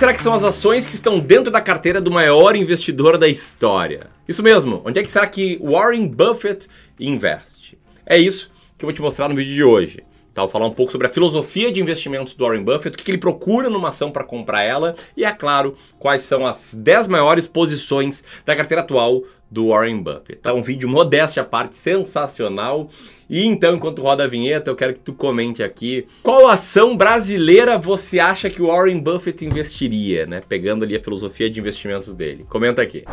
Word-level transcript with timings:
será 0.00 0.14
que 0.14 0.22
são 0.22 0.32
as 0.32 0.42
ações 0.42 0.86
que 0.86 0.94
estão 0.94 1.20
dentro 1.20 1.52
da 1.52 1.60
carteira 1.60 2.00
do 2.00 2.10
maior 2.10 2.56
investidor 2.56 3.18
da 3.18 3.28
história? 3.28 4.06
Isso 4.26 4.42
mesmo, 4.42 4.80
onde 4.82 4.98
é 4.98 5.02
que 5.02 5.10
será 5.10 5.26
que 5.26 5.60
Warren 5.62 6.06
Buffett 6.06 6.68
investe? 6.98 7.78
É 8.06 8.16
isso 8.16 8.50
que 8.78 8.84
eu 8.86 8.86
vou 8.86 8.94
te 8.94 9.02
mostrar 9.02 9.28
no 9.28 9.34
vídeo 9.34 9.52
de 9.52 9.62
hoje. 9.62 10.02
Tá, 10.32 10.40
vou 10.40 10.48
falar 10.50 10.68
um 10.68 10.72
pouco 10.72 10.90
sobre 10.90 11.06
a 11.06 11.10
filosofia 11.10 11.70
de 11.70 11.82
investimentos 11.82 12.32
do 12.32 12.42
Warren 12.42 12.64
Buffett, 12.64 12.96
o 12.96 12.98
que 12.98 13.10
ele 13.10 13.18
procura 13.18 13.68
numa 13.68 13.88
ação 13.88 14.10
para 14.10 14.24
comprar 14.24 14.62
ela 14.62 14.94
e, 15.14 15.22
é 15.22 15.30
claro, 15.32 15.76
quais 15.98 16.22
são 16.22 16.46
as 16.46 16.72
10 16.72 17.06
maiores 17.06 17.46
posições 17.46 18.24
da 18.46 18.56
carteira 18.56 18.80
atual 18.80 19.22
do 19.50 19.68
Warren 19.68 20.00
Buffett. 20.00 20.36
Tá 20.36 20.52
um 20.54 20.62
vídeo 20.62 20.88
modéstia 20.88 21.42
à 21.42 21.44
parte, 21.44 21.76
sensacional. 21.76 22.88
E 23.28 23.44
então, 23.46 23.74
enquanto 23.74 24.02
roda 24.02 24.24
a 24.24 24.28
vinheta, 24.28 24.70
eu 24.70 24.76
quero 24.76 24.92
que 24.92 25.00
tu 25.00 25.12
comente 25.12 25.62
aqui 25.62 26.06
qual 26.22 26.48
ação 26.48 26.96
brasileira 26.96 27.78
você 27.78 28.18
acha 28.18 28.48
que 28.48 28.62
o 28.62 28.68
Warren 28.68 29.00
Buffett 29.00 29.44
investiria, 29.44 30.26
né? 30.26 30.40
Pegando 30.48 30.84
ali 30.84 30.96
a 30.96 31.02
filosofia 31.02 31.50
de 31.50 31.58
investimentos 31.60 32.14
dele. 32.14 32.44
Comenta 32.48 32.82
aqui. 32.82 33.04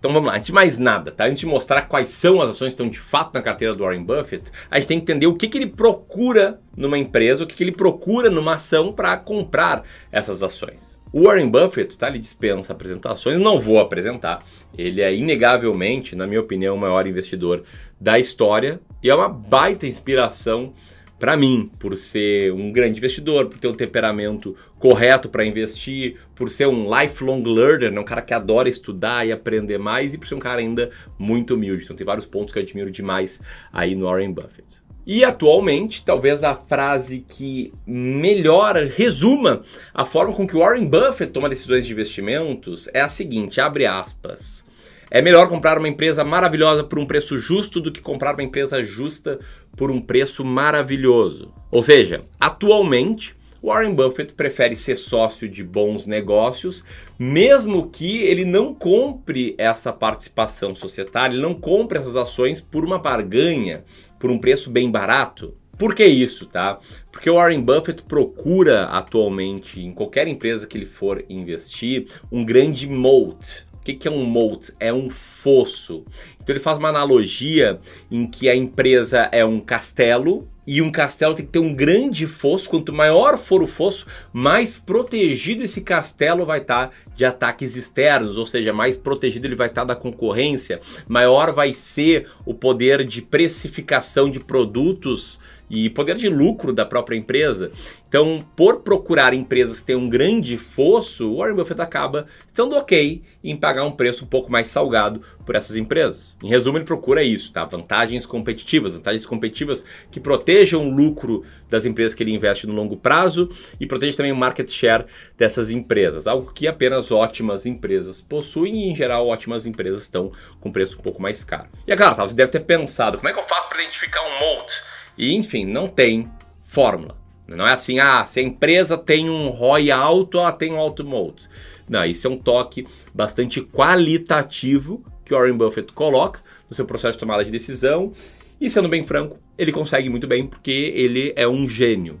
Então 0.00 0.14
vamos 0.14 0.28
lá, 0.28 0.36
antes 0.36 0.46
de 0.46 0.52
mais 0.54 0.78
nada, 0.78 1.12
tá? 1.12 1.26
Antes 1.26 1.40
de 1.40 1.46
mostrar 1.46 1.82
quais 1.82 2.08
são 2.08 2.40
as 2.40 2.48
ações 2.48 2.68
que 2.68 2.72
estão 2.72 2.88
de 2.88 2.98
fato 2.98 3.34
na 3.34 3.42
carteira 3.42 3.74
do 3.74 3.84
Warren 3.84 4.02
Buffett, 4.02 4.50
a 4.70 4.80
gente 4.80 4.88
tem 4.88 4.98
que 4.98 5.02
entender 5.02 5.26
o 5.26 5.34
que, 5.34 5.46
que 5.46 5.58
ele 5.58 5.66
procura 5.66 6.58
numa 6.74 6.96
empresa, 6.96 7.44
o 7.44 7.46
que, 7.46 7.54
que 7.54 7.62
ele 7.62 7.70
procura 7.70 8.30
numa 8.30 8.54
ação 8.54 8.94
para 8.94 9.14
comprar 9.18 9.84
essas 10.10 10.42
ações. 10.42 10.98
O 11.12 11.24
Warren 11.24 11.50
Buffett, 11.50 11.98
tá? 11.98 12.08
Ele 12.08 12.18
dispensa 12.18 12.72
apresentações, 12.72 13.38
não 13.38 13.60
vou 13.60 13.78
apresentar. 13.78 14.42
Ele 14.78 15.02
é 15.02 15.14
inegavelmente, 15.14 16.16
na 16.16 16.26
minha 16.26 16.40
opinião, 16.40 16.76
o 16.76 16.80
maior 16.80 17.06
investidor 17.06 17.62
da 18.00 18.18
história 18.18 18.80
e 19.02 19.10
é 19.10 19.14
uma 19.14 19.28
baita 19.28 19.86
inspiração 19.86 20.72
para 21.20 21.36
mim, 21.36 21.70
por 21.78 21.94
ser 21.98 22.50
um 22.50 22.72
grande 22.72 22.96
investidor, 22.96 23.46
por 23.46 23.58
ter 23.58 23.68
um 23.68 23.74
temperamento 23.74 24.56
correto 24.78 25.28
para 25.28 25.44
investir, 25.44 26.16
por 26.34 26.48
ser 26.48 26.66
um 26.66 26.88
lifelong 26.90 27.42
learner, 27.42 27.92
né? 27.92 28.00
um 28.00 28.04
cara 28.04 28.22
que 28.22 28.32
adora 28.32 28.70
estudar 28.70 29.26
e 29.26 29.30
aprender 29.30 29.76
mais, 29.76 30.14
e 30.14 30.18
por 30.18 30.26
ser 30.26 30.34
um 30.34 30.38
cara 30.38 30.62
ainda 30.62 30.90
muito 31.18 31.54
humilde. 31.54 31.84
Então 31.84 31.94
tem 31.94 32.06
vários 32.06 32.24
pontos 32.24 32.54
que 32.54 32.58
eu 32.58 32.62
admiro 32.62 32.90
demais 32.90 33.38
aí 33.70 33.94
no 33.94 34.06
Warren 34.06 34.32
Buffett. 34.32 34.80
E 35.06 35.22
atualmente, 35.22 36.02
talvez 36.02 36.42
a 36.42 36.54
frase 36.54 37.24
que 37.28 37.70
melhor 37.86 38.76
resuma 38.76 39.60
a 39.92 40.06
forma 40.06 40.32
com 40.32 40.46
que 40.46 40.56
Warren 40.56 40.86
Buffett 40.86 41.32
toma 41.32 41.50
decisões 41.50 41.86
de 41.86 41.92
investimentos 41.92 42.88
é 42.94 43.00
a 43.02 43.08
seguinte, 43.10 43.60
abre 43.60 43.84
aspas. 43.84 44.64
É 45.10 45.20
melhor 45.20 45.48
comprar 45.48 45.76
uma 45.76 45.88
empresa 45.88 46.22
maravilhosa 46.22 46.84
por 46.84 46.98
um 46.98 47.04
preço 47.04 47.36
justo 47.36 47.80
do 47.80 47.90
que 47.90 48.00
comprar 48.00 48.34
uma 48.34 48.44
empresa 48.44 48.84
justa 48.84 49.38
por 49.76 49.90
um 49.90 50.00
preço 50.00 50.44
maravilhoso. 50.44 51.52
Ou 51.68 51.82
seja, 51.82 52.20
atualmente, 52.38 53.34
Warren 53.60 53.92
Buffett 53.92 54.34
prefere 54.34 54.76
ser 54.76 54.96
sócio 54.96 55.48
de 55.48 55.64
bons 55.64 56.06
negócios, 56.06 56.84
mesmo 57.18 57.90
que 57.90 58.22
ele 58.22 58.44
não 58.44 58.72
compre 58.72 59.54
essa 59.58 59.92
participação 59.92 60.76
societária, 60.76 61.34
ele 61.34 61.42
não 61.42 61.54
compre 61.54 61.98
essas 61.98 62.14
ações 62.14 62.60
por 62.60 62.84
uma 62.84 62.98
barganha, 62.98 63.84
por 64.18 64.30
um 64.30 64.38
preço 64.38 64.70
bem 64.70 64.88
barato. 64.90 65.56
Por 65.76 65.94
que 65.94 66.04
isso, 66.04 66.46
tá? 66.46 66.78
Porque 67.10 67.28
o 67.28 67.34
Warren 67.34 67.62
Buffett 67.62 68.02
procura 68.02 68.84
atualmente, 68.84 69.80
em 69.80 69.92
qualquer 69.92 70.28
empresa 70.28 70.66
que 70.66 70.78
ele 70.78 70.86
for 70.86 71.24
investir, 71.28 72.06
um 72.30 72.44
grande 72.44 72.86
moat, 72.86 73.66
o 73.80 73.82
que, 73.82 73.94
que 73.94 74.06
é 74.06 74.10
um 74.10 74.24
moat? 74.24 74.72
É 74.78 74.92
um 74.92 75.08
fosso. 75.08 76.04
Então 76.36 76.54
ele 76.54 76.60
faz 76.60 76.76
uma 76.78 76.90
analogia 76.90 77.80
em 78.10 78.26
que 78.26 78.48
a 78.48 78.54
empresa 78.54 79.28
é 79.32 79.42
um 79.42 79.58
castelo 79.58 80.46
e 80.66 80.82
um 80.82 80.90
castelo 80.90 81.34
tem 81.34 81.46
que 81.46 81.52
ter 81.52 81.58
um 81.60 81.72
grande 81.72 82.26
fosso. 82.26 82.68
Quanto 82.68 82.92
maior 82.92 83.38
for 83.38 83.62
o 83.62 83.66
fosso, 83.66 84.06
mais 84.34 84.78
protegido 84.78 85.64
esse 85.64 85.80
castelo 85.80 86.44
vai 86.44 86.60
estar 86.60 86.88
tá 86.88 86.92
de 87.16 87.24
ataques 87.24 87.74
externos, 87.74 88.36
ou 88.36 88.44
seja, 88.44 88.70
mais 88.70 88.98
protegido 88.98 89.46
ele 89.46 89.56
vai 89.56 89.68
estar 89.68 89.82
tá 89.82 89.94
da 89.94 89.96
concorrência, 89.96 90.80
maior 91.08 91.54
vai 91.54 91.72
ser 91.72 92.28
o 92.44 92.52
poder 92.52 93.02
de 93.02 93.22
precificação 93.22 94.28
de 94.28 94.40
produtos 94.40 95.40
e 95.70 95.88
poder 95.88 96.16
de 96.16 96.28
lucro 96.28 96.72
da 96.72 96.84
própria 96.84 97.16
empresa. 97.16 97.70
Então, 98.08 98.44
por 98.56 98.80
procurar 98.80 99.32
empresas 99.32 99.78
que 99.78 99.86
têm 99.86 99.94
um 99.94 100.08
grande 100.08 100.58
fosso, 100.58 101.30
o 101.30 101.36
Warren 101.36 101.54
Buffett 101.54 101.80
acaba 101.80 102.26
estando 102.44 102.76
ok 102.76 103.22
em 103.42 103.56
pagar 103.56 103.84
um 103.84 103.92
preço 103.92 104.24
um 104.24 104.28
pouco 104.28 104.50
mais 104.50 104.66
salgado 104.66 105.22
por 105.46 105.54
essas 105.54 105.76
empresas. 105.76 106.36
Em 106.42 106.48
resumo, 106.48 106.76
ele 106.76 106.84
procura 106.84 107.22
isso, 107.22 107.52
tá? 107.52 107.64
Vantagens 107.64 108.26
competitivas, 108.26 108.94
vantagens 108.94 109.24
competitivas 109.24 109.84
que 110.10 110.18
protejam 110.18 110.88
o 110.88 110.90
lucro 110.90 111.44
das 111.68 111.84
empresas 111.84 112.12
que 112.12 112.22
ele 112.24 112.34
investe 112.34 112.66
no 112.66 112.74
longo 112.74 112.96
prazo 112.96 113.48
e 113.78 113.86
protege 113.86 114.16
também 114.16 114.32
o 114.32 114.36
market 114.36 114.68
share 114.68 115.06
dessas 115.38 115.70
empresas, 115.70 116.26
algo 116.26 116.52
que 116.52 116.66
apenas 116.66 117.12
ótimas 117.12 117.64
empresas 117.64 118.20
possuem 118.20 118.88
e, 118.88 118.90
em 118.90 118.96
geral, 118.96 119.28
ótimas 119.28 119.66
empresas 119.66 120.02
estão 120.02 120.32
com 120.58 120.72
preço 120.72 120.98
um 120.98 121.02
pouco 121.02 121.22
mais 121.22 121.44
caro. 121.44 121.68
E 121.86 121.92
é 121.92 121.96
claro, 121.96 122.16
tá, 122.16 122.26
você 122.26 122.34
deve 122.34 122.50
ter 122.50 122.60
pensado, 122.60 123.18
como 123.18 123.28
é 123.28 123.32
que 123.32 123.38
eu 123.38 123.44
faço 123.44 123.68
para 123.68 123.80
identificar 123.82 124.22
um 124.22 124.40
moat? 124.40 124.72
E 125.16 125.34
enfim, 125.34 125.64
não 125.64 125.86
tem 125.86 126.28
fórmula. 126.64 127.16
Não 127.46 127.66
é 127.66 127.72
assim, 127.72 127.98
ah, 127.98 128.24
se 128.26 128.38
a 128.38 128.42
empresa 128.42 128.96
tem 128.96 129.28
um 129.28 129.48
ROI 129.48 129.90
alto, 129.90 130.38
ela 130.38 130.52
tem 130.52 130.72
um 130.72 130.78
alto 130.78 131.04
moat. 131.04 131.48
Não, 131.88 132.04
isso 132.04 132.28
é 132.28 132.30
um 132.30 132.36
toque 132.36 132.86
bastante 133.12 133.60
qualitativo 133.60 135.02
que 135.24 135.34
Warren 135.34 135.56
Buffett 135.56 135.92
coloca 135.92 136.40
no 136.68 136.76
seu 136.76 136.84
processo 136.84 137.14
de 137.14 137.18
tomada 137.18 137.44
de 137.44 137.50
decisão. 137.50 138.12
E 138.60 138.70
sendo 138.70 138.88
bem 138.88 139.02
franco, 139.02 139.38
ele 139.58 139.72
consegue 139.72 140.08
muito 140.08 140.28
bem 140.28 140.46
porque 140.46 140.92
ele 140.94 141.32
é 141.34 141.48
um 141.48 141.68
gênio. 141.68 142.20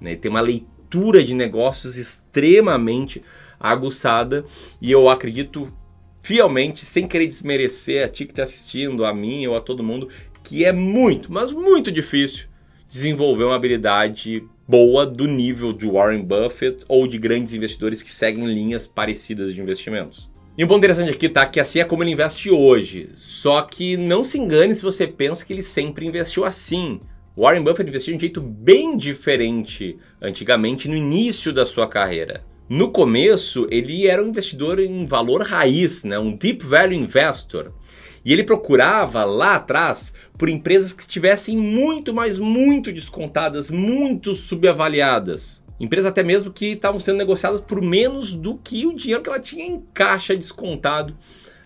Né? 0.00 0.10
Ele 0.10 0.20
tem 0.20 0.30
uma 0.30 0.40
leitura 0.40 1.24
de 1.24 1.34
negócios 1.34 1.96
extremamente 1.96 3.22
aguçada 3.58 4.44
e 4.80 4.92
eu 4.92 5.08
acredito 5.08 5.72
fielmente, 6.20 6.84
sem 6.84 7.06
querer 7.06 7.26
desmerecer 7.26 8.04
a 8.04 8.08
ti 8.08 8.26
que 8.26 8.32
está 8.32 8.42
assistindo, 8.42 9.04
a 9.04 9.14
mim 9.14 9.46
ou 9.46 9.56
a 9.56 9.60
todo 9.60 9.82
mundo, 9.82 10.08
que 10.48 10.64
é 10.64 10.72
muito, 10.72 11.30
mas 11.30 11.52
muito 11.52 11.92
difícil 11.92 12.46
desenvolver 12.88 13.44
uma 13.44 13.54
habilidade 13.54 14.42
boa 14.66 15.04
do 15.04 15.26
nível 15.26 15.74
de 15.74 15.86
Warren 15.86 16.24
Buffett 16.24 16.86
ou 16.88 17.06
de 17.06 17.18
grandes 17.18 17.52
investidores 17.52 18.02
que 18.02 18.10
seguem 18.10 18.46
linhas 18.46 18.86
parecidas 18.86 19.54
de 19.54 19.60
investimentos. 19.60 20.26
E 20.56 20.64
um 20.64 20.66
ponto 20.66 20.78
interessante 20.78 21.10
aqui 21.10 21.28
tá 21.28 21.44
que 21.44 21.60
assim 21.60 21.80
é 21.80 21.84
como 21.84 22.02
ele 22.02 22.12
investe 22.12 22.50
hoje. 22.50 23.10
Só 23.14 23.60
que 23.60 23.98
não 23.98 24.24
se 24.24 24.38
engane 24.38 24.74
se 24.74 24.82
você 24.82 25.06
pensa 25.06 25.44
que 25.44 25.52
ele 25.52 25.62
sempre 25.62 26.06
investiu 26.06 26.46
assim. 26.46 26.98
Warren 27.36 27.62
Buffett 27.62 27.88
investiu 27.88 28.12
de 28.12 28.16
um 28.16 28.20
jeito 28.20 28.40
bem 28.40 28.96
diferente 28.96 29.98
antigamente 30.20 30.88
no 30.88 30.96
início 30.96 31.52
da 31.52 31.66
sua 31.66 31.86
carreira. 31.86 32.42
No 32.68 32.90
começo, 32.90 33.66
ele 33.70 34.06
era 34.06 34.22
um 34.22 34.28
investidor 34.28 34.80
em 34.80 35.04
valor 35.04 35.42
raiz, 35.42 36.04
né? 36.04 36.18
um 36.18 36.34
deep 36.34 36.64
value 36.64 36.94
investor. 36.94 37.72
E 38.24 38.32
ele 38.32 38.44
procurava 38.44 39.24
lá 39.24 39.56
atrás 39.56 40.12
por 40.36 40.48
empresas 40.48 40.92
que 40.92 41.02
estivessem 41.02 41.56
muito, 41.56 42.12
mas 42.12 42.38
muito 42.38 42.92
descontadas, 42.92 43.70
muito 43.70 44.34
subavaliadas. 44.34 45.62
Empresas 45.80 46.06
até 46.06 46.22
mesmo 46.22 46.52
que 46.52 46.72
estavam 46.72 46.98
sendo 46.98 47.18
negociadas 47.18 47.60
por 47.60 47.80
menos 47.80 48.34
do 48.34 48.56
que 48.56 48.84
o 48.86 48.94
dinheiro 48.94 49.22
que 49.22 49.28
ela 49.28 49.38
tinha 49.38 49.64
em 49.64 49.80
caixa 49.94 50.36
descontado 50.36 51.16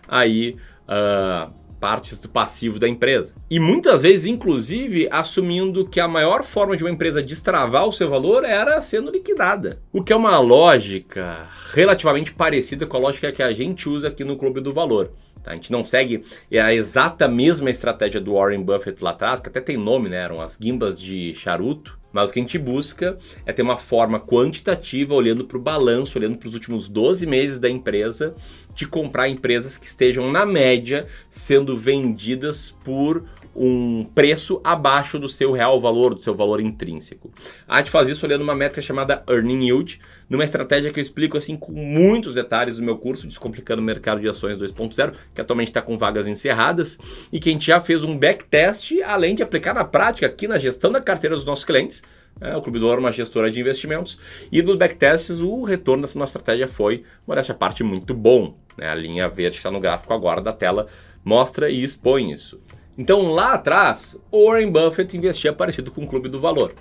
aí 0.07 0.55
uh, 0.83 1.51
partes 1.83 2.17
do 2.17 2.29
passivo 2.29 2.79
da 2.79 2.87
empresa. 2.87 3.33
E 3.49 3.59
muitas 3.59 4.03
vezes, 4.03 4.25
inclusive, 4.25 5.07
assumindo 5.11 5.85
que 5.85 5.99
a 5.99 6.07
maior 6.07 6.43
forma 6.43 6.77
de 6.77 6.83
uma 6.83 6.89
empresa 6.89 7.21
destravar 7.21 7.85
o 7.85 7.91
seu 7.91 8.09
valor 8.09 8.45
era 8.45 8.81
sendo 8.81 9.11
liquidada. 9.11 9.81
O 9.91 10.01
que 10.01 10.13
é 10.13 10.15
uma 10.15 10.39
lógica 10.39 11.49
relativamente 11.73 12.31
parecida 12.31 12.85
com 12.85 12.95
a 12.95 12.99
lógica 13.01 13.33
que 13.33 13.43
a 13.43 13.51
gente 13.51 13.89
usa 13.89 14.07
aqui 14.07 14.23
no 14.23 14.37
Clube 14.37 14.61
do 14.61 14.71
Valor. 14.71 15.11
Tá? 15.43 15.51
A 15.51 15.55
gente 15.55 15.71
não 15.71 15.83
segue 15.83 16.23
a 16.51 16.73
exata 16.73 17.27
mesma 17.27 17.69
estratégia 17.69 18.21
do 18.21 18.33
Warren 18.33 18.63
Buffett 18.63 19.03
lá 19.03 19.11
atrás, 19.11 19.39
que 19.39 19.49
até 19.49 19.59
tem 19.59 19.77
nome, 19.77 20.09
né? 20.09 20.17
Eram 20.23 20.41
as 20.41 20.57
guimbas 20.57 20.99
de 20.99 21.33
charuto. 21.35 21.99
Mas 22.13 22.29
o 22.29 22.33
que 22.33 22.39
a 22.39 22.43
gente 22.43 22.59
busca 22.59 23.17
é 23.43 23.51
ter 23.51 23.63
uma 23.63 23.75
forma 23.75 24.19
quantitativa, 24.19 25.15
olhando 25.15 25.45
para 25.45 25.57
o 25.57 25.61
balanço, 25.61 26.17
olhando 26.19 26.37
para 26.37 26.47
os 26.47 26.53
últimos 26.53 26.87
12 26.87 27.25
meses 27.25 27.59
da 27.59 27.67
empresa, 27.67 28.35
de 28.75 28.85
comprar 28.85 29.29
empresas 29.29 29.77
que 29.77 29.85
estejam, 29.87 30.31
na 30.31 30.45
média, 30.45 31.07
sendo 31.31 31.75
vendidas 31.75 32.69
por 32.83 33.25
um 33.55 34.03
preço 34.03 34.59
abaixo 34.63 35.19
do 35.19 35.29
seu 35.29 35.51
real 35.51 35.79
valor, 35.79 36.15
do 36.15 36.21
seu 36.21 36.35
valor 36.35 36.59
intrínseco. 36.59 37.31
A 37.67 37.77
gente 37.77 37.91
faz 37.91 38.07
isso 38.07 38.25
olhando 38.25 38.41
uma 38.41 38.55
métrica 38.55 38.81
chamada 38.81 39.23
Earning 39.29 39.65
Yield, 39.65 39.99
numa 40.29 40.43
estratégia 40.43 40.91
que 40.91 40.99
eu 40.99 41.01
explico 41.01 41.37
assim 41.37 41.55
com 41.55 41.71
muitos 41.71 42.35
detalhes 42.35 42.77
no 42.77 42.85
meu 42.85 42.97
curso 42.97 43.27
Descomplicando 43.27 43.81
o 43.81 43.85
Mercado 43.85 44.21
de 44.21 44.27
Ações 44.27 44.57
2.0, 44.57 45.13
que 45.33 45.41
atualmente 45.41 45.69
está 45.69 45.81
com 45.81 45.97
vagas 45.97 46.27
encerradas 46.27 46.97
e 47.31 47.39
que 47.39 47.49
a 47.49 47.51
gente 47.51 47.65
já 47.65 47.79
fez 47.79 48.03
um 48.03 48.17
backtest, 48.17 48.91
além 49.05 49.35
de 49.35 49.43
aplicar 49.43 49.73
na 49.73 49.83
prática 49.83 50.25
aqui 50.25 50.47
na 50.47 50.57
gestão 50.57 50.91
da 50.91 51.01
carteira 51.01 51.35
dos 51.35 51.45
nossos 51.45 51.65
clientes. 51.65 52.01
É, 52.41 52.55
o 52.57 52.61
Clube 52.61 52.79
do 52.79 52.87
Ouro 52.87 52.97
é 52.97 53.03
uma 53.05 53.11
gestora 53.11 53.51
de 53.51 53.59
investimentos 53.59 54.19
e 54.51 54.61
nos 54.61 54.75
backtests 54.75 55.39
o 55.39 55.63
retorno 55.63 56.01
dessa 56.01 56.17
nossa 56.17 56.31
estratégia 56.31 56.67
foi, 56.67 57.03
modéstia 57.27 57.53
parte, 57.53 57.83
muito 57.83 58.13
bom. 58.13 58.57
Né? 58.77 58.87
A 58.87 58.95
linha 58.95 59.29
verde 59.29 59.57
está 59.57 59.69
no 59.69 59.79
gráfico 59.79 60.13
agora 60.13 60.41
da 60.41 60.51
tela 60.51 60.87
mostra 61.23 61.69
e 61.69 61.83
expõe 61.83 62.31
isso. 62.31 62.59
Então 62.97 63.31
lá 63.31 63.53
atrás, 63.53 64.17
Warren 64.31 64.71
Buffett 64.71 65.15
investia 65.17 65.53
parecido 65.53 65.91
com 65.91 66.03
o 66.03 66.07
Clube 66.07 66.29
do 66.29 66.39
Valor. 66.39 66.73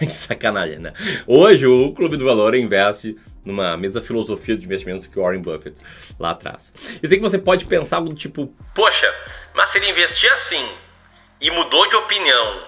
que 0.06 0.12
sacanagem, 0.14 0.78
né? 0.78 0.92
Hoje 1.26 1.66
o 1.66 1.92
Clube 1.92 2.16
do 2.16 2.24
Valor 2.24 2.54
investe 2.54 3.16
numa 3.44 3.76
mesma 3.76 4.00
filosofia 4.00 4.56
de 4.56 4.64
investimentos 4.64 5.06
que 5.06 5.18
o 5.18 5.22
Warren 5.22 5.42
Buffett 5.42 5.80
lá 6.18 6.30
atrás. 6.30 6.72
Eu 7.02 7.08
sei 7.08 7.18
que 7.18 7.22
você 7.22 7.38
pode 7.38 7.66
pensar 7.66 7.96
algo 7.96 8.08
do 8.08 8.14
tipo, 8.14 8.46
poxa, 8.74 9.14
mas 9.54 9.70
se 9.70 9.78
ele 9.78 9.90
investir 9.90 10.30
assim 10.32 10.66
e 11.40 11.50
mudou 11.50 11.86
de 11.88 11.96
opinião, 11.96 12.66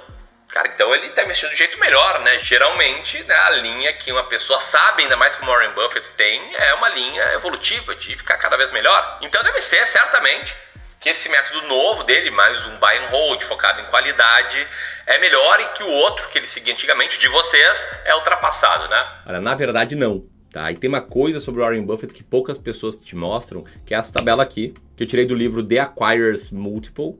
cara, 0.48 0.68
então 0.68 0.94
ele 0.94 1.06
está 1.06 1.24
investindo 1.24 1.50
de 1.50 1.56
jeito 1.56 1.78
melhor, 1.80 2.20
né? 2.20 2.38
Geralmente, 2.40 3.22
né, 3.24 3.34
a 3.34 3.50
linha 3.50 3.92
que 3.94 4.12
uma 4.12 4.24
pessoa 4.24 4.60
sabe, 4.60 5.02
ainda 5.02 5.16
mais 5.16 5.34
como 5.36 5.50
Warren 5.50 5.72
Buffett 5.72 6.08
tem, 6.10 6.54
é 6.54 6.74
uma 6.74 6.90
linha 6.90 7.22
evolutiva 7.34 7.94
de 7.96 8.16
ficar 8.16 8.36
cada 8.36 8.56
vez 8.58 8.70
melhor. 8.70 9.18
Então 9.22 9.42
deve 9.42 9.60
ser, 9.62 9.86
certamente, 9.86 10.54
que 11.02 11.08
esse 11.08 11.28
método 11.28 11.66
novo 11.66 12.04
dele, 12.04 12.30
mais 12.30 12.64
um 12.64 12.76
buy 12.76 12.96
and 12.96 13.08
hold, 13.10 13.42
focado 13.42 13.80
em 13.80 13.84
qualidade, 13.86 14.64
é 15.04 15.18
melhor 15.18 15.60
e 15.60 15.64
que 15.76 15.82
o 15.82 15.88
outro 15.88 16.28
que 16.28 16.38
ele 16.38 16.46
seguia 16.46 16.72
antigamente, 16.72 17.18
de 17.18 17.26
vocês, 17.26 17.88
é 18.04 18.14
ultrapassado, 18.14 18.88
né? 18.88 19.04
Olha, 19.26 19.40
na 19.40 19.52
verdade 19.56 19.96
não. 19.96 20.24
Tá? 20.52 20.70
E 20.70 20.76
tem 20.76 20.86
uma 20.86 21.00
coisa 21.00 21.40
sobre 21.40 21.60
o 21.60 21.64
Warren 21.64 21.82
Buffett 21.82 22.14
que 22.14 22.22
poucas 22.22 22.56
pessoas 22.56 23.02
te 23.02 23.16
mostram, 23.16 23.64
que 23.84 23.94
é 23.94 23.98
essa 23.98 24.12
tabela 24.12 24.44
aqui, 24.44 24.74
que 24.96 25.02
eu 25.02 25.06
tirei 25.06 25.26
do 25.26 25.34
livro 25.34 25.66
The 25.66 25.80
Acquirers 25.80 26.52
Multiple, 26.52 27.18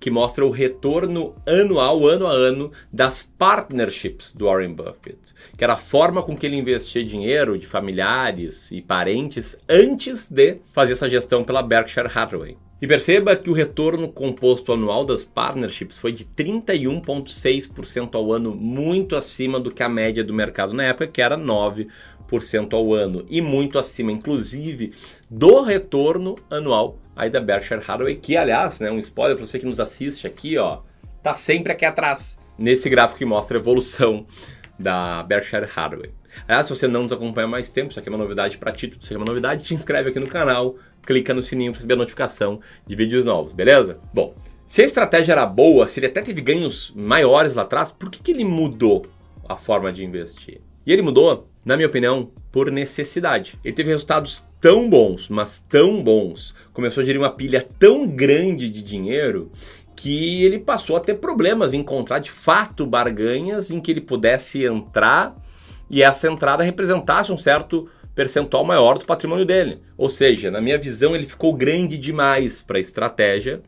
que 0.00 0.10
mostra 0.10 0.44
o 0.46 0.50
retorno 0.50 1.36
anual, 1.46 2.08
ano 2.08 2.26
a 2.26 2.32
ano, 2.32 2.72
das 2.90 3.22
partnerships 3.22 4.34
do 4.34 4.46
Warren 4.46 4.72
Buffett, 4.72 5.18
que 5.56 5.62
era 5.62 5.74
a 5.74 5.76
forma 5.76 6.22
com 6.22 6.34
que 6.34 6.46
ele 6.46 6.56
investia 6.56 7.04
dinheiro 7.04 7.58
de 7.58 7.66
familiares 7.66 8.72
e 8.72 8.80
parentes 8.80 9.58
antes 9.68 10.30
de 10.30 10.56
fazer 10.72 10.94
essa 10.94 11.08
gestão 11.08 11.44
pela 11.44 11.62
Berkshire 11.62 12.10
Hathaway. 12.12 12.56
E 12.82 12.86
perceba 12.86 13.36
que 13.36 13.50
o 13.50 13.52
retorno 13.52 14.08
composto 14.08 14.72
anual 14.72 15.04
das 15.04 15.22
partnerships 15.22 15.98
foi 15.98 16.12
de 16.12 16.24
31,6% 16.24 18.14
ao 18.14 18.32
ano, 18.32 18.54
muito 18.54 19.14
acima 19.14 19.60
do 19.60 19.70
que 19.70 19.82
a 19.82 19.88
média 19.88 20.24
do 20.24 20.32
mercado 20.32 20.72
na 20.72 20.84
época, 20.84 21.06
que 21.06 21.20
era 21.20 21.36
9% 21.36 21.86
ao 22.72 22.94
ano 22.94 23.24
e 23.28 23.40
muito 23.40 23.78
acima, 23.78 24.12
inclusive, 24.12 24.92
do 25.28 25.60
retorno 25.62 26.36
anual 26.50 26.98
aí 27.16 27.28
da 27.28 27.40
Berkshire 27.40 27.82
Hathaway, 27.86 28.16
que 28.16 28.36
aliás, 28.36 28.80
né, 28.80 28.90
um 28.90 28.98
spoiler 28.98 29.36
para 29.36 29.46
você 29.46 29.58
que 29.58 29.66
nos 29.66 29.80
assiste 29.80 30.26
aqui, 30.26 30.56
ó, 30.58 30.80
tá 31.22 31.34
sempre 31.34 31.72
aqui 31.72 31.84
atrás, 31.84 32.38
nesse 32.58 32.88
gráfico 32.88 33.18
que 33.18 33.24
mostra 33.24 33.58
a 33.58 33.60
evolução 33.60 34.26
da 34.78 35.22
Berkshire 35.22 35.68
Hathaway. 35.74 36.10
Aliás, 36.46 36.66
se 36.66 36.74
você 36.74 36.86
não 36.86 37.02
nos 37.02 37.12
acompanha 37.12 37.46
mais 37.46 37.70
tempo, 37.70 37.90
isso 37.90 37.98
aqui 37.98 38.08
é 38.08 38.12
uma 38.12 38.18
novidade 38.18 38.56
para 38.56 38.72
ti, 38.72 38.86
isso 38.86 38.98
aqui 39.04 39.14
é 39.14 39.16
uma 39.16 39.26
novidade, 39.26 39.64
te 39.64 39.74
inscreve 39.74 40.10
aqui 40.10 40.20
no 40.20 40.28
canal, 40.28 40.76
clica 41.02 41.34
no 41.34 41.42
sininho 41.42 41.72
para 41.72 41.78
receber 41.78 41.94
a 41.94 41.98
notificação 41.98 42.60
de 42.86 42.94
vídeos 42.94 43.24
novos, 43.24 43.52
beleza? 43.52 43.98
Bom, 44.14 44.34
se 44.66 44.82
a 44.82 44.84
estratégia 44.84 45.32
era 45.32 45.44
boa, 45.44 45.86
se 45.86 45.98
ele 45.98 46.06
até 46.06 46.22
teve 46.22 46.40
ganhos 46.40 46.92
maiores 46.94 47.54
lá 47.54 47.62
atrás, 47.62 47.90
por 47.90 48.08
que, 48.08 48.22
que 48.22 48.30
ele 48.30 48.44
mudou 48.44 49.04
a 49.48 49.56
forma 49.56 49.92
de 49.92 50.04
investir? 50.04 50.60
E 50.90 50.92
ele 50.92 51.02
mudou 51.02 51.48
na 51.64 51.76
minha 51.76 51.86
opinião, 51.86 52.30
por 52.50 52.68
necessidade. 52.68 53.54
Ele 53.64 53.74
teve 53.74 53.90
resultados 53.90 54.44
tão 54.60 54.90
bons, 54.90 55.28
mas 55.28 55.64
tão 55.68 56.02
bons, 56.02 56.52
começou 56.72 57.00
a 57.00 57.06
gerir 57.06 57.20
uma 57.20 57.30
pilha 57.30 57.64
tão 57.78 58.08
grande 58.08 58.68
de 58.68 58.82
dinheiro 58.82 59.52
que 59.94 60.42
ele 60.42 60.58
passou 60.58 60.96
a 60.96 61.00
ter 61.00 61.14
problemas 61.14 61.74
em 61.74 61.80
encontrar 61.80 62.18
de 62.18 62.30
fato 62.30 62.86
barganhas 62.86 63.70
em 63.70 63.80
que 63.80 63.90
ele 63.90 64.00
pudesse 64.00 64.64
entrar 64.64 65.36
e 65.88 66.02
essa 66.02 66.28
entrada 66.28 66.64
representasse 66.64 67.30
um 67.30 67.36
certo 67.36 67.88
percentual 68.12 68.64
maior 68.64 68.98
do 68.98 69.04
patrimônio 69.04 69.44
dele. 69.44 69.78
Ou 69.96 70.08
seja, 70.08 70.50
na 70.50 70.60
minha 70.60 70.76
visão, 70.76 71.14
ele 71.14 71.26
ficou 71.26 71.52
grande 71.54 71.98
demais 71.98 72.62
para 72.62 72.78
a 72.78 72.80
estratégia. 72.80 73.60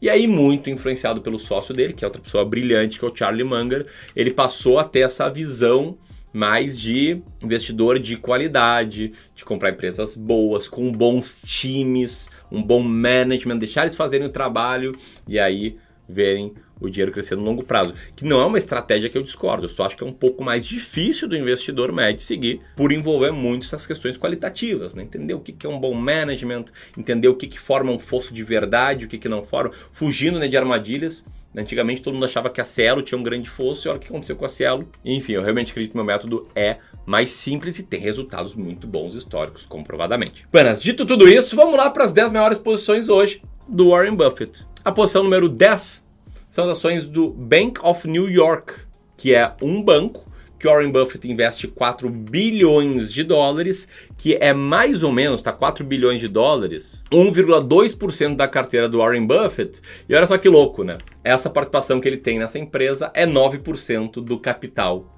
E 0.00 0.08
aí, 0.08 0.26
muito 0.26 0.70
influenciado 0.70 1.20
pelo 1.20 1.38
sócio 1.38 1.74
dele, 1.74 1.92
que 1.92 2.04
é 2.04 2.08
outra 2.08 2.22
pessoa 2.22 2.44
brilhante, 2.44 2.98
que 2.98 3.04
é 3.04 3.08
o 3.08 3.14
Charlie 3.14 3.44
Munger, 3.44 3.86
ele 4.14 4.30
passou 4.30 4.78
a 4.78 4.84
ter 4.84 5.00
essa 5.00 5.28
visão 5.28 5.98
mais 6.32 6.78
de 6.78 7.22
investidor 7.42 7.98
de 7.98 8.16
qualidade, 8.16 9.12
de 9.34 9.44
comprar 9.44 9.70
empresas 9.70 10.16
boas, 10.16 10.68
com 10.68 10.90
bons 10.92 11.42
times, 11.44 12.28
um 12.50 12.62
bom 12.62 12.82
management, 12.82 13.58
deixar 13.58 13.82
eles 13.82 13.96
fazerem 13.96 14.26
o 14.26 14.30
trabalho 14.30 14.96
e 15.26 15.38
aí 15.38 15.76
verem 16.08 16.54
o 16.80 16.88
dinheiro 16.88 17.12
crescer 17.12 17.36
no 17.36 17.44
longo 17.44 17.62
prazo. 17.62 17.94
Que 18.16 18.24
não 18.24 18.40
é 18.40 18.44
uma 18.44 18.58
estratégia 18.58 19.08
que 19.08 19.16
eu 19.16 19.22
discordo, 19.22 19.66
eu 19.66 19.68
só 19.68 19.84
acho 19.84 19.96
que 19.96 20.02
é 20.02 20.06
um 20.06 20.12
pouco 20.12 20.42
mais 20.42 20.66
difícil 20.66 21.28
do 21.28 21.36
investidor 21.36 21.92
médio 21.92 22.22
seguir 22.22 22.60
por 22.74 22.90
envolver 22.90 23.30
muito 23.30 23.64
essas 23.64 23.86
questões 23.86 24.16
qualitativas, 24.16 24.94
né? 24.94 25.02
entender 25.02 25.34
o 25.34 25.40
que 25.40 25.66
é 25.66 25.68
um 25.68 25.78
bom 25.78 25.94
management, 25.94 26.66
entender 26.96 27.28
o 27.28 27.34
que, 27.34 27.46
que 27.46 27.60
forma 27.60 27.92
um 27.92 27.98
fosso 27.98 28.32
de 28.32 28.42
verdade, 28.42 29.04
o 29.04 29.08
que, 29.08 29.18
que 29.18 29.28
não 29.28 29.44
forma, 29.44 29.72
fugindo 29.92 30.38
né, 30.38 30.48
de 30.48 30.56
armadilhas. 30.56 31.24
Antigamente 31.56 32.00
todo 32.00 32.14
mundo 32.14 32.26
achava 32.26 32.48
que 32.48 32.60
a 32.60 32.64
Cielo 32.64 33.02
tinha 33.02 33.18
um 33.18 33.22
grande 33.22 33.50
fosso, 33.50 33.86
e 33.86 33.88
olha 33.88 33.96
o 33.96 34.00
que 34.00 34.08
aconteceu 34.08 34.36
com 34.36 34.44
a 34.44 34.48
Cielo. 34.48 34.88
Enfim, 35.04 35.32
eu 35.32 35.42
realmente 35.42 35.70
acredito 35.70 35.92
que 35.92 35.96
meu 35.96 36.04
método 36.04 36.46
é 36.54 36.78
mais 37.04 37.30
simples 37.30 37.78
e 37.78 37.82
tem 37.82 38.00
resultados 38.00 38.54
muito 38.54 38.86
bons 38.86 39.14
históricos, 39.14 39.66
comprovadamente. 39.66 40.46
Buenas, 40.52 40.82
dito 40.82 41.04
tudo 41.04 41.28
isso, 41.28 41.56
vamos 41.56 41.76
lá 41.76 41.90
para 41.90 42.04
as 42.04 42.12
10 42.12 42.32
maiores 42.32 42.58
posições 42.58 43.08
hoje 43.08 43.42
do 43.68 43.90
Warren 43.90 44.14
Buffett. 44.14 44.64
A 44.84 44.92
posição 44.92 45.24
número 45.24 45.48
10 45.48 46.06
são 46.48 46.64
as 46.64 46.70
ações 46.70 47.06
do 47.06 47.30
Bank 47.30 47.80
of 47.82 48.08
New 48.08 48.30
York, 48.30 48.74
que 49.16 49.34
é 49.34 49.52
um 49.60 49.82
banco 49.82 50.29
que 50.60 50.68
Warren 50.68 50.92
Buffett 50.92 51.26
investe 51.26 51.66
4 51.66 52.10
bilhões 52.10 53.10
de 53.10 53.24
dólares, 53.24 53.88
que 54.18 54.34
é 54.34 54.52
mais 54.52 55.02
ou 55.02 55.10
menos, 55.10 55.40
tá 55.40 55.52
4 55.52 55.82
bilhões 55.82 56.20
de 56.20 56.28
dólares, 56.28 57.02
1,2% 57.10 58.36
da 58.36 58.46
carteira 58.46 58.86
do 58.86 58.98
Warren 58.98 59.26
Buffett. 59.26 59.80
E 60.06 60.14
olha 60.14 60.26
só 60.26 60.36
que 60.36 60.50
louco, 60.50 60.84
né? 60.84 60.98
Essa 61.24 61.48
participação 61.48 61.98
que 61.98 62.06
ele 62.06 62.18
tem 62.18 62.38
nessa 62.38 62.58
empresa 62.58 63.10
é 63.14 63.26
9% 63.26 64.22
do 64.22 64.38
capital 64.38 65.10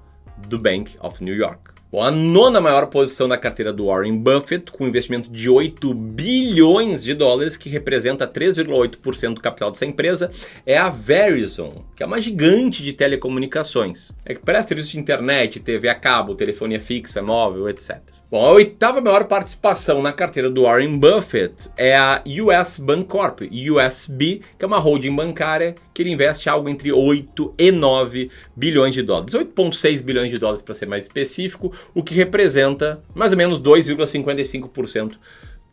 do 0.47 0.57
Bank 0.57 0.95
of 1.01 1.21
New 1.21 1.35
York. 1.35 1.72
Bom, 1.93 2.01
a 2.01 2.09
nona 2.09 2.59
maior 2.59 2.87
posição 2.87 3.29
da 3.29 3.37
carteira 3.37 3.71
do 3.71 3.85
Warren 3.85 4.17
Buffett, 4.17 4.71
com 4.71 4.87
investimento 4.87 5.29
de 5.29 5.47
8 5.47 5.93
bilhões 5.93 7.03
de 7.03 7.13
dólares, 7.13 7.55
que 7.55 7.69
representa 7.69 8.27
3,8% 8.27 9.35
do 9.35 9.39
capital 9.39 9.69
dessa 9.69 9.85
empresa, 9.85 10.31
é 10.65 10.75
a 10.75 10.89
Verizon, 10.89 11.85
que 11.95 12.01
é 12.01 12.05
uma 12.07 12.19
gigante 12.19 12.81
de 12.81 12.93
telecomunicações. 12.93 14.11
É 14.25 14.33
que 14.33 14.41
presta 14.41 14.69
serviço 14.69 14.93
de 14.93 14.99
internet, 14.99 15.59
TV 15.59 15.87
a 15.87 15.93
cabo, 15.93 16.33
telefonia 16.33 16.81
fixa, 16.81 17.21
móvel, 17.21 17.69
etc. 17.69 18.12
Bom, 18.33 18.43
a 18.47 18.51
oitava 18.53 18.99
maior 18.99 19.25
participação 19.25 20.01
na 20.01 20.11
carteira 20.11 20.49
do 20.49 20.63
Warren 20.63 20.97
Buffett 20.97 21.69
é 21.77 21.95
a 21.95 22.23
US 22.25 22.79
Bancorp, 22.79 23.41
USB, 23.41 24.41
que 24.57 24.65
é 24.65 24.67
uma 24.67 24.79
holding 24.79 25.15
bancária 25.15 25.75
que 25.93 26.01
ele 26.01 26.09
investe 26.09 26.49
algo 26.49 26.67
entre 26.67 26.91
8 26.91 27.53
e 27.55 27.71
9 27.71 28.31
bilhões 28.55 28.95
de 28.95 29.03
dólares. 29.03 29.35
8,6 29.35 30.01
bilhões 30.01 30.31
de 30.31 30.39
dólares 30.39 30.63
para 30.63 30.73
ser 30.73 30.87
mais 30.87 31.03
específico, 31.03 31.71
o 31.93 32.01
que 32.01 32.15
representa 32.15 33.03
mais 33.13 33.31
ou 33.31 33.37
menos 33.37 33.61
2,55% 33.61 35.19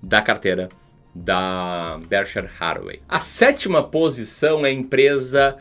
da 0.02 0.20
carteira 0.20 0.68
da 1.14 1.98
Berkshire 2.10 2.50
Hathaway. 2.60 2.98
A 3.08 3.20
sétima 3.20 3.82
posição 3.82 4.66
é 4.66 4.68
a 4.68 4.72
empresa 4.72 5.56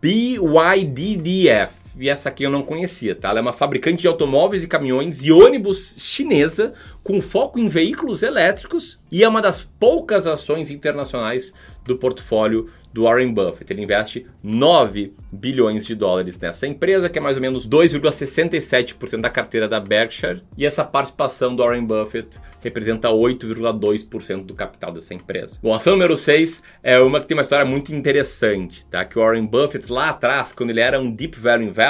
BYDDF 0.00 1.81
e 1.98 2.08
essa 2.08 2.28
aqui 2.28 2.44
eu 2.44 2.50
não 2.50 2.62
conhecia, 2.62 3.14
tá? 3.14 3.30
Ela 3.30 3.40
é 3.40 3.42
uma 3.42 3.52
fabricante 3.52 4.02
de 4.02 4.08
automóveis 4.08 4.62
e 4.62 4.68
caminhões 4.68 5.22
e 5.22 5.32
ônibus 5.32 5.94
chinesa 5.98 6.72
com 7.02 7.20
foco 7.20 7.58
em 7.58 7.68
veículos 7.68 8.22
elétricos 8.22 9.00
e 9.10 9.22
é 9.22 9.28
uma 9.28 9.42
das 9.42 9.62
poucas 9.78 10.26
ações 10.26 10.70
internacionais 10.70 11.52
do 11.84 11.96
portfólio 11.96 12.70
do 12.92 13.04
Warren 13.04 13.32
Buffett. 13.32 13.72
Ele 13.72 13.82
investe 13.82 14.26
9 14.42 15.14
bilhões 15.32 15.86
de 15.86 15.94
dólares 15.94 16.38
nessa 16.38 16.66
empresa, 16.66 17.08
que 17.08 17.18
é 17.18 17.22
mais 17.22 17.36
ou 17.36 17.42
menos 17.42 17.68
2,67% 17.68 19.20
da 19.20 19.30
carteira 19.30 19.68
da 19.68 19.80
Berkshire, 19.80 20.42
e 20.56 20.66
essa 20.66 20.84
participação 20.84 21.56
do 21.56 21.64
Warren 21.64 21.84
Buffett 21.84 22.38
representa 22.60 23.08
8,2% 23.08 24.44
do 24.44 24.54
capital 24.54 24.92
dessa 24.92 25.14
empresa. 25.14 25.58
Bom, 25.62 25.72
a 25.72 25.76
ação 25.76 25.94
número 25.94 26.16
6 26.16 26.62
é 26.82 26.98
uma 27.00 27.20
que 27.20 27.26
tem 27.26 27.36
uma 27.36 27.42
história 27.42 27.64
muito 27.64 27.94
interessante, 27.94 28.84
tá? 28.86 29.04
Que 29.04 29.18
o 29.18 29.22
Warren 29.22 29.46
Buffett 29.46 29.90
lá 29.90 30.10
atrás, 30.10 30.52
quando 30.52 30.70
ele 30.70 30.80
era 30.80 31.00
um 31.00 31.10
deep 31.10 31.38
value 31.38 31.64
investor, 31.64 31.81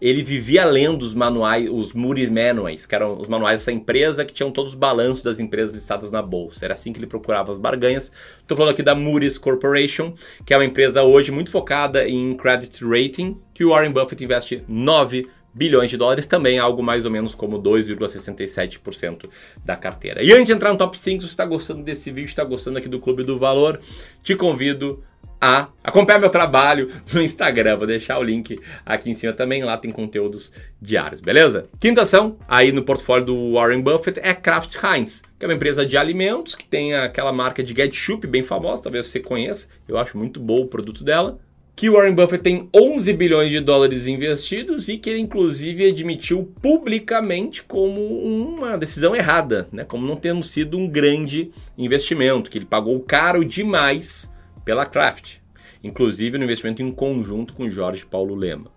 ele 0.00 0.22
vivia 0.22 0.64
lendo 0.64 1.02
os 1.02 1.14
manuais, 1.14 1.68
os 1.70 1.92
Moody's 1.92 2.30
Manuals, 2.30 2.86
que 2.86 2.94
eram 2.94 3.18
os 3.18 3.28
manuais 3.28 3.60
dessa 3.60 3.72
empresa 3.72 4.24
que 4.24 4.32
tinham 4.32 4.50
todos 4.50 4.72
os 4.72 4.78
balanços 4.78 5.22
das 5.22 5.38
empresas 5.38 5.74
listadas 5.74 6.10
na 6.10 6.22
bolsa. 6.22 6.64
Era 6.64 6.74
assim 6.74 6.92
que 6.92 6.98
ele 6.98 7.06
procurava 7.06 7.52
as 7.52 7.58
barganhas. 7.58 8.10
Estou 8.38 8.56
falando 8.56 8.72
aqui 8.72 8.82
da 8.82 8.94
Moody's 8.94 9.38
Corporation, 9.38 10.14
que 10.44 10.54
é 10.54 10.56
uma 10.56 10.64
empresa 10.64 11.02
hoje 11.02 11.30
muito 11.30 11.50
focada 11.50 12.08
em 12.08 12.34
credit 12.34 12.84
rating, 12.84 13.38
que 13.52 13.64
o 13.64 13.70
Warren 13.70 13.92
Buffett 13.92 14.22
investe 14.22 14.64
9 14.66 15.28
bilhões 15.52 15.90
de 15.90 15.96
dólares, 15.96 16.26
também 16.26 16.58
algo 16.58 16.82
mais 16.82 17.04
ou 17.04 17.10
menos 17.10 17.34
como 17.34 17.60
2,67% 17.60 19.28
da 19.64 19.76
carteira. 19.76 20.22
E 20.22 20.32
antes 20.32 20.46
de 20.46 20.52
entrar 20.52 20.72
no 20.72 20.78
top 20.78 20.98
5, 20.98 21.20
se 21.20 21.26
você 21.26 21.32
está 21.32 21.44
gostando 21.44 21.82
desse 21.82 22.10
vídeo, 22.10 22.28
está 22.28 22.44
gostando 22.44 22.78
aqui 22.78 22.88
do 22.88 23.00
Clube 23.00 23.24
do 23.24 23.38
Valor, 23.38 23.80
te 24.22 24.34
convido 24.34 25.02
a 25.40 25.68
acompanhar 25.82 26.18
meu 26.18 26.28
trabalho 26.28 26.90
no 27.12 27.22
Instagram. 27.22 27.76
Vou 27.76 27.86
deixar 27.86 28.18
o 28.18 28.22
link 28.22 28.58
aqui 28.84 29.10
em 29.10 29.14
cima 29.14 29.32
também, 29.32 29.64
lá 29.64 29.76
tem 29.76 29.90
conteúdos 29.90 30.52
diários, 30.80 31.20
beleza? 31.20 31.68
Quinta 31.78 32.02
ação 32.02 32.36
aí 32.46 32.72
no 32.72 32.82
portfólio 32.82 33.26
do 33.26 33.52
Warren 33.54 33.80
Buffett 33.80 34.20
é 34.20 34.34
Kraft 34.34 34.76
Heinz, 34.82 35.22
que 35.38 35.44
é 35.44 35.48
uma 35.48 35.54
empresa 35.54 35.86
de 35.86 35.96
alimentos 35.96 36.54
que 36.54 36.66
tem 36.66 36.94
aquela 36.94 37.32
marca 37.32 37.62
de 37.62 37.72
ketchup 37.72 38.26
bem 38.26 38.42
famosa, 38.42 38.82
talvez 38.82 39.06
você 39.06 39.20
conheça. 39.20 39.68
Eu 39.88 39.96
acho 39.98 40.18
muito 40.18 40.38
bom 40.38 40.60
o 40.60 40.68
produto 40.68 41.02
dela 41.02 41.38
que 41.80 41.88
Warren 41.88 42.14
Buffett 42.14 42.42
tem 42.42 42.68
11 42.76 43.10
bilhões 43.14 43.50
de 43.50 43.58
dólares 43.58 44.04
investidos 44.04 44.86
e 44.88 44.98
que 44.98 45.08
ele 45.08 45.20
inclusive 45.20 45.88
admitiu 45.88 46.52
publicamente 46.60 47.62
como 47.62 48.02
uma 48.02 48.76
decisão 48.76 49.16
errada, 49.16 49.66
né? 49.72 49.82
como 49.82 50.06
não 50.06 50.14
tendo 50.14 50.42
sido 50.44 50.76
um 50.76 50.86
grande 50.86 51.50
investimento, 51.78 52.50
que 52.50 52.58
ele 52.58 52.66
pagou 52.66 53.00
caro 53.00 53.42
demais 53.42 54.30
pela 54.70 54.86
Kraft, 54.86 55.38
inclusive 55.82 56.38
no 56.38 56.44
investimento 56.44 56.80
em 56.80 56.92
conjunto 56.92 57.54
com 57.54 57.68
Jorge 57.68 58.06
Paulo 58.06 58.36
Lema. 58.36 58.70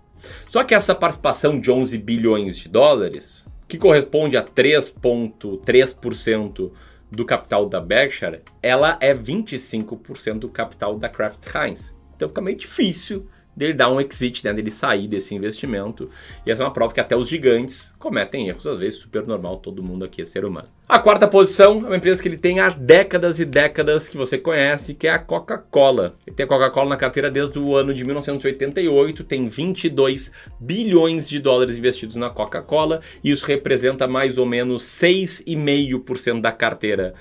Só 0.50 0.64
que 0.64 0.74
essa 0.74 0.96
participação 0.96 1.60
de 1.60 1.70
11 1.70 2.00
bilhões 2.00 2.58
de 2.58 2.68
dólares, 2.68 3.46
que 3.68 3.78
corresponde 3.78 4.36
a 4.36 4.44
3,3% 4.44 6.72
do 7.12 7.24
capital 7.24 7.68
da 7.68 7.80
Berkshire, 7.80 8.42
ela 8.60 8.98
é 9.00 9.14
25% 9.14 10.40
do 10.40 10.50
capital 10.50 10.98
da 10.98 11.08
Kraft 11.08 11.46
Heinz. 11.54 11.94
Então 12.16 12.28
fica 12.28 12.42
meio 12.42 12.58
difícil 12.58 13.28
dele 13.56 13.74
dar 13.74 13.92
um 13.92 14.00
exit, 14.00 14.44
né, 14.44 14.54
dele 14.54 14.72
sair 14.72 15.08
desse 15.08 15.34
investimento. 15.36 16.10
E 16.46 16.52
essa 16.52 16.64
é 16.64 16.66
uma 16.66 16.74
prova 16.74 16.94
que 16.94 17.00
até 17.00 17.16
os 17.16 17.28
gigantes 17.28 17.94
cometem 18.00 18.48
erros, 18.48 18.66
às 18.68 18.78
vezes 18.78 19.00
super 19.00 19.26
normal, 19.26 19.58
todo 19.58 19.84
mundo 19.84 20.06
aqui 20.06 20.22
é 20.22 20.26
ser 20.26 20.46
humano. 20.46 20.68
A 20.88 21.00
quarta 21.00 21.28
posição 21.28 21.80
é 21.80 21.88
uma 21.88 21.96
empresa 21.96 22.22
que 22.22 22.28
ele 22.28 22.38
tem 22.38 22.60
há 22.60 22.70
décadas 22.70 23.40
e 23.40 23.46
décadas 23.46 24.10
que 24.10 24.18
você 24.18 24.38
conhece, 24.38 24.94
que 24.94 25.08
é 25.08 25.12
a 25.12 25.18
Coca-Cola. 25.18 26.16
Ele 26.28 26.36
tem 26.36 26.44
a 26.46 26.50
Coca-Cola 26.50 26.90
na 26.90 26.98
carteira 26.98 27.32
desde 27.32 27.58
o 27.58 27.76
ano 27.76 27.94
de 27.94 28.04
1988, 28.04 29.24
tem 29.24 29.48
22 29.48 30.32
bilhões 30.60 31.28
de 31.28 31.40
dólares 31.40 31.78
investidos 31.78 32.16
na 32.16 32.30
Coca-Cola, 32.30 33.02
e 33.24 33.32
isso 33.32 33.46
representa 33.46 34.08
mais 34.08 34.38
ou 34.38 34.46
menos 34.46 34.84
6,5% 34.84 36.42
da 36.42 36.52
carteira 36.52 37.14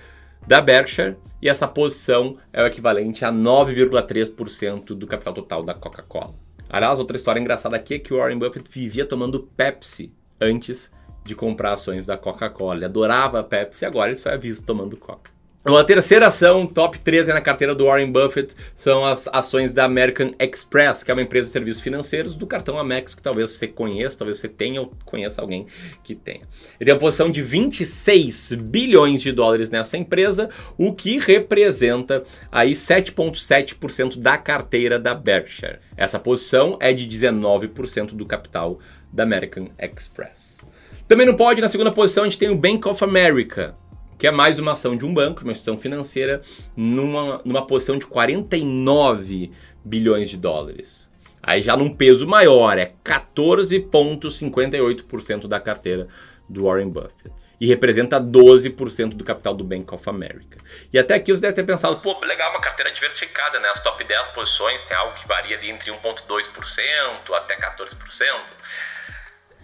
da 0.46 0.60
Berkshire 0.60 1.16
e 1.40 1.48
essa 1.48 1.66
posição 1.66 2.36
é 2.52 2.62
o 2.62 2.66
equivalente 2.66 3.24
a 3.24 3.32
9,3% 3.32 4.94
do 4.94 5.06
capital 5.06 5.34
total 5.34 5.62
da 5.62 5.74
Coca-Cola. 5.74 6.34
Aliás, 6.68 6.98
outra 6.98 7.16
história 7.16 7.40
engraçada 7.40 7.76
aqui 7.76 7.94
é 7.94 7.98
que 7.98 8.14
Warren 8.14 8.38
Buffett 8.38 8.70
vivia 8.70 9.04
tomando 9.04 9.40
Pepsi 9.56 10.12
antes 10.40 10.90
de 11.24 11.34
comprar 11.34 11.74
ações 11.74 12.06
da 12.06 12.16
Coca-Cola. 12.16 12.76
Ele 12.76 12.84
adorava 12.86 13.44
Pepsi 13.44 13.84
e 13.84 13.86
agora 13.86 14.10
ele 14.10 14.18
só 14.18 14.30
é 14.30 14.38
visto 14.38 14.64
tomando 14.64 14.96
Coca. 14.96 15.30
Uma 15.64 15.84
terceira 15.84 16.26
ação, 16.26 16.66
top 16.66 16.98
13 16.98 17.32
na 17.32 17.40
carteira 17.40 17.72
do 17.72 17.84
Warren 17.84 18.10
Buffett, 18.10 18.52
são 18.74 19.04
as 19.04 19.28
ações 19.28 19.72
da 19.72 19.84
American 19.84 20.32
Express, 20.36 21.04
que 21.04 21.10
é 21.12 21.14
uma 21.14 21.22
empresa 21.22 21.46
de 21.46 21.52
serviços 21.52 21.80
financeiros 21.80 22.34
do 22.34 22.48
cartão 22.48 22.76
Amex, 22.76 23.14
que 23.14 23.22
talvez 23.22 23.52
você 23.52 23.68
conheça, 23.68 24.18
talvez 24.18 24.40
você 24.40 24.48
tenha 24.48 24.80
ou 24.80 24.92
conheça 25.04 25.40
alguém 25.40 25.66
que 26.02 26.16
tenha. 26.16 26.40
Ele 26.80 26.86
tem 26.86 26.92
uma 26.92 26.98
posição 26.98 27.30
de 27.30 27.40
26 27.42 28.54
bilhões 28.54 29.22
de 29.22 29.30
dólares 29.30 29.70
nessa 29.70 29.96
empresa, 29.96 30.50
o 30.76 30.92
que 30.92 31.20
representa 31.20 32.24
aí 32.50 32.72
7,7% 32.72 34.18
da 34.18 34.36
carteira 34.36 34.98
da 34.98 35.14
Berkshire. 35.14 35.78
Essa 35.96 36.18
posição 36.18 36.76
é 36.80 36.92
de 36.92 37.06
19% 37.06 38.16
do 38.16 38.26
capital 38.26 38.80
da 39.12 39.22
American 39.22 39.68
Express. 39.78 40.60
Também 41.06 41.26
não 41.26 41.36
pode, 41.36 41.60
na 41.60 41.68
segunda 41.68 41.92
posição, 41.92 42.24
a 42.24 42.26
gente 42.26 42.38
tem 42.38 42.48
o 42.48 42.56
Bank 42.56 42.88
of 42.88 43.04
America, 43.04 43.74
que 44.22 44.26
é 44.28 44.30
mais 44.30 44.60
uma 44.60 44.70
ação 44.70 44.96
de 44.96 45.04
um 45.04 45.12
banco, 45.12 45.42
uma 45.42 45.50
instituição 45.50 45.76
financeira, 45.76 46.42
numa, 46.76 47.40
numa 47.44 47.66
posição 47.66 47.98
de 47.98 48.06
49 48.06 49.50
bilhões 49.84 50.30
de 50.30 50.36
dólares. 50.36 51.10
Aí 51.42 51.60
já 51.60 51.76
num 51.76 51.92
peso 51.92 52.24
maior, 52.24 52.78
é 52.78 52.94
14,58% 53.04 55.48
da 55.48 55.58
carteira 55.58 56.06
do 56.48 56.66
Warren 56.66 56.88
Buffett. 56.88 57.32
E 57.60 57.66
representa 57.66 58.20
12% 58.20 59.08
do 59.08 59.24
capital 59.24 59.54
do 59.54 59.64
Bank 59.64 59.92
of 59.92 60.08
America. 60.08 60.56
E 60.92 61.00
até 61.00 61.14
aqui 61.14 61.32
você 61.32 61.40
deve 61.40 61.54
ter 61.54 61.64
pensado, 61.64 61.96
pô, 61.96 62.16
legal, 62.24 62.52
uma 62.52 62.60
carteira 62.60 62.92
diversificada, 62.92 63.58
né? 63.58 63.70
As 63.70 63.82
top 63.82 64.04
10 64.04 64.28
posições 64.28 64.82
tem 64.82 64.96
algo 64.96 65.16
que 65.16 65.26
varia 65.26 65.58
ali 65.58 65.68
entre 65.68 65.90
1,2% 65.90 67.34
até 67.34 67.58
14%. 67.58 67.96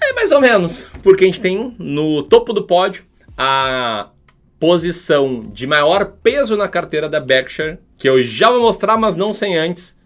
É 0.00 0.12
mais 0.14 0.32
ou 0.32 0.40
menos, 0.40 0.82
porque 1.00 1.22
a 1.22 1.28
gente 1.28 1.40
tem 1.40 1.76
no 1.78 2.24
topo 2.24 2.52
do 2.52 2.66
pódio 2.66 3.06
a 3.36 4.10
posição 4.58 5.42
de 5.52 5.66
maior 5.66 6.14
peso 6.22 6.56
na 6.56 6.68
carteira 6.68 7.08
da 7.08 7.20
Berkshire, 7.20 7.78
que 7.96 8.08
eu 8.08 8.22
já 8.22 8.50
vou 8.50 8.62
mostrar, 8.62 8.96
mas 8.96 9.16
não 9.16 9.32
sem 9.32 9.56
antes 9.56 9.96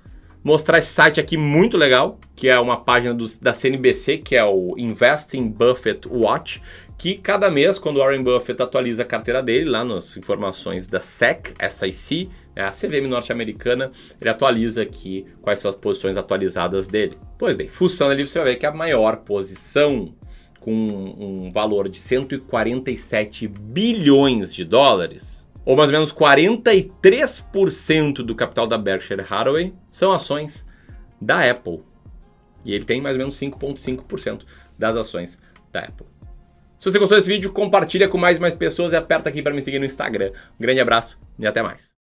mostrar 0.44 0.78
esse 0.78 0.92
site 0.92 1.20
aqui 1.20 1.36
muito 1.36 1.76
legal, 1.76 2.18
que 2.34 2.48
é 2.48 2.58
uma 2.58 2.76
página 2.82 3.14
do, 3.14 3.26
da 3.40 3.52
CNBC, 3.52 4.18
que 4.18 4.34
é 4.34 4.44
o 4.44 4.74
Investing 4.76 5.48
Buffett 5.48 6.08
Watch, 6.08 6.60
que 6.98 7.16
cada 7.16 7.50
mês, 7.50 7.78
quando 7.78 7.98
Warren 7.98 8.22
Buffett 8.22 8.62
atualiza 8.62 9.02
a 9.02 9.04
carteira 9.04 9.42
dele, 9.42 9.68
lá 9.68 9.84
nas 9.84 10.16
informações 10.16 10.86
da 10.86 11.00
SEC, 11.00 11.54
SIC, 11.70 12.30
é 12.54 12.62
a 12.62 12.70
CVM 12.70 13.08
norte-americana, 13.08 13.90
ele 14.20 14.30
atualiza 14.30 14.82
aqui 14.82 15.26
quais 15.40 15.60
são 15.60 15.68
as 15.68 15.76
posições 15.76 16.16
atualizadas 16.16 16.88
dele. 16.88 17.18
Pois 17.38 17.56
bem, 17.56 17.68
fuçando 17.68 18.12
ali 18.12 18.26
você 18.26 18.38
vai 18.38 18.52
ver 18.52 18.56
que 18.56 18.66
a 18.66 18.72
maior 18.72 19.16
posição 19.18 20.14
com 20.62 20.72
um 20.72 21.50
valor 21.50 21.88
de 21.88 21.98
147 21.98 23.48
bilhões 23.48 24.54
de 24.54 24.64
dólares, 24.64 25.44
ou 25.64 25.76
mais 25.76 25.88
ou 25.88 25.92
menos 25.92 26.12
43% 26.12 28.22
do 28.22 28.34
capital 28.34 28.66
da 28.66 28.78
Berkshire 28.78 29.24
Hathaway, 29.28 29.74
são 29.90 30.12
ações 30.12 30.66
da 31.20 31.50
Apple. 31.50 31.80
E 32.64 32.72
ele 32.72 32.84
tem 32.84 33.00
mais 33.00 33.16
ou 33.16 33.18
menos 33.18 33.38
5,5% 33.38 34.42
das 34.78 34.96
ações 34.96 35.38
da 35.72 35.80
Apple. 35.80 36.06
Se 36.78 36.90
você 36.90 36.98
gostou 36.98 37.18
desse 37.18 37.28
vídeo, 37.28 37.52
compartilha 37.52 38.08
com 38.08 38.18
mais 38.18 38.38
e 38.38 38.40
mais 38.40 38.54
pessoas 38.54 38.92
e 38.92 38.96
aperta 38.96 39.28
aqui 39.28 39.42
para 39.42 39.54
me 39.54 39.62
seguir 39.62 39.78
no 39.78 39.84
Instagram. 39.84 40.32
Um 40.58 40.62
grande 40.62 40.80
abraço 40.80 41.18
e 41.38 41.46
até 41.46 41.62
mais. 41.62 41.92